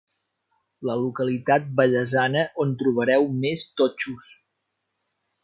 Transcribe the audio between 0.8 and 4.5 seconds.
La localitat vallesana on trobareu més totxos.